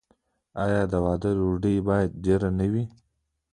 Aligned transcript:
آیا 0.63 0.81
د 0.91 0.93
واده 1.05 1.29
ډوډۍ 1.37 1.75
باید 1.87 2.09
ډیره 2.25 2.49
نه 2.59 2.65
وي؟ 2.71 2.83